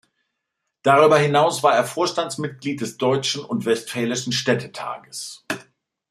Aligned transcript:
Darüber 0.81 1.19
hinaus 1.19 1.61
war 1.61 1.75
er 1.75 1.83
Vorstandsmitglied 1.85 2.81
des 2.81 2.97
Deutschen 2.97 3.45
und 3.45 3.65
Westfälischen 3.65 4.33
Städtetages. 4.33 5.45